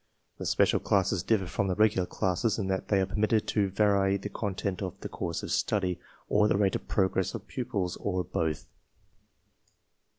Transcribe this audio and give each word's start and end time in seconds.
These 0.39 0.49
special 0.49 0.79
classes 0.79 1.21
differ 1.21 1.45
from 1.45 1.67
the 1.67 1.75
regular 1.75 2.07
classes 2.07 2.57
in 2.57 2.65
that 2.69 2.87
they 2.87 3.01
are 3.01 3.05
permitted 3.05 3.47
to 3.49 3.69
vary 3.69 4.17
the 4.17 4.29
content 4.29 4.81
of 4.81 4.99
the 5.01 5.09
course 5.09 5.43
of 5.43 5.51
study, 5.51 5.99
or 6.27 6.47
the 6.47 6.57
rate 6.57 6.75
of 6.75 6.87
progress 6.87 7.35
of 7.35 7.45
pupils, 7.45 7.97
or 7.97 8.23
both. 8.23 8.65